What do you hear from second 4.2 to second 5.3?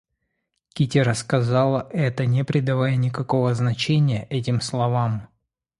этим словам.